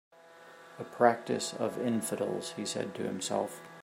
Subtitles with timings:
[0.79, 3.61] "A practice of infidels," he said to himself.